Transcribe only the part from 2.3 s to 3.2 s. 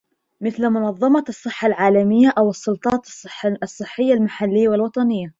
أو السلطات